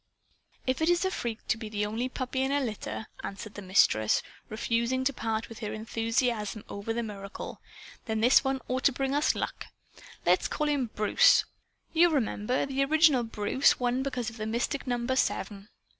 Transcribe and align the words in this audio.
"If 0.65 0.81
it's 0.81 1.05
a 1.05 1.11
freak 1.11 1.47
to 1.47 1.59
be 1.59 1.69
the 1.69 1.85
only 1.85 2.09
puppy 2.09 2.41
in 2.41 2.51
a 2.51 2.59
litter," 2.59 3.05
answered 3.23 3.53
the 3.53 3.61
Mistress, 3.61 4.23
refusing 4.49 5.03
to 5.03 5.13
part 5.13 5.47
with 5.47 5.59
her 5.59 5.73
enthusiasm 5.73 6.65
over 6.69 6.91
the 6.91 7.03
miracle, 7.03 7.61
"then 8.07 8.19
this 8.19 8.43
one 8.43 8.61
ought 8.67 8.83
to 8.85 8.91
bring 8.91 9.13
us 9.13 9.35
luck. 9.35 9.67
Let's 10.25 10.47
call 10.47 10.67
him 10.69 10.89
'Bruce.' 10.95 11.45
You 11.93 12.09
remember, 12.09 12.65
the 12.65 12.83
original 12.83 13.21
Bruce 13.21 13.79
won 13.79 14.01
because 14.01 14.31
of 14.31 14.37
the 14.37 14.47
mystic 14.47 14.87
number, 14.87 15.15
seven. 15.15 15.67